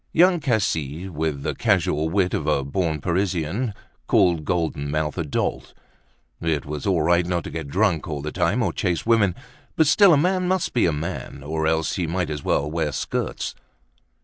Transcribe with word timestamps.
Young 0.13 0.39
Cassis, 0.39 1.09
with 1.11 1.43
the 1.43 1.53
casual 1.53 2.09
wit 2.09 2.33
of 2.33 2.47
a 2.47 2.63
born 2.63 3.01
Parisian, 3.01 3.71
called 4.07 4.45
Golden 4.45 4.89
Mouth 4.89 5.15
a 5.15 5.23
dolt. 5.23 5.75
It 6.41 6.65
was 6.65 6.87
all 6.87 7.03
right 7.03 7.23
not 7.23 7.43
to 7.43 7.51
get 7.51 7.67
drunk 7.67 8.07
all 8.07 8.23
the 8.23 8.31
time 8.31 8.63
or 8.63 8.73
chase 8.73 9.05
women, 9.05 9.35
but 9.75 9.85
still, 9.85 10.11
a 10.11 10.17
man 10.17 10.47
must 10.47 10.73
be 10.73 10.87
a 10.87 10.91
man, 10.91 11.43
or 11.43 11.67
else 11.67 11.97
he 11.97 12.07
might 12.07 12.31
as 12.31 12.43
well 12.43 12.67
wear 12.71 12.91
skirts. 12.91 13.53